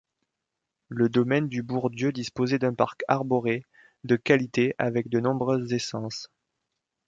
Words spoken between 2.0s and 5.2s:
disposait d'un parc arboré de qualité avec de